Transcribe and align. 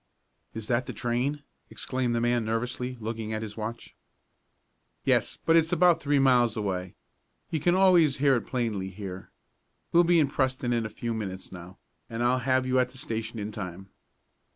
"Is 0.55 0.67
that 0.67 0.87
the 0.87 0.93
train?" 0.93 1.43
exclaimed 1.69 2.15
the 2.15 2.21
man 2.21 2.43
nervously, 2.43 2.97
looking 2.99 3.33
at 3.33 3.43
his 3.43 3.55
watch. 3.55 3.93
"Yes, 5.05 5.37
but 5.45 5.55
it's 5.55 5.71
about 5.71 6.01
three 6.01 6.17
miles 6.17 6.57
away. 6.57 6.95
You 7.51 7.59
can 7.59 7.75
always 7.75 8.17
hear 8.17 8.35
it 8.37 8.47
plainly 8.47 8.89
here. 8.89 9.29
We'll 9.91 10.03
be 10.03 10.19
in 10.19 10.27
Preston 10.27 10.73
in 10.73 10.87
a 10.87 10.89
few 10.89 11.13
minutes 11.13 11.51
now, 11.51 11.77
and 12.09 12.23
I'll 12.23 12.39
have 12.39 12.65
you 12.65 12.79
at 12.79 12.89
the 12.89 12.97
station 12.97 13.37
in 13.37 13.51
time." 13.51 13.89